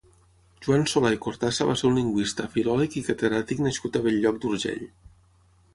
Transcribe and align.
Joan 0.67 0.85
Solà 0.93 1.11
i 1.15 1.19
Cortassa 1.25 1.67
va 1.73 1.75
ser 1.81 1.87
un 1.89 1.99
lingüista, 1.99 2.49
filòleg 2.57 2.99
i 3.03 3.07
catedràtic 3.11 3.63
nascut 3.69 3.99
a 4.01 4.05
Bell-lloc 4.09 4.43
d'Urgell. 4.47 4.87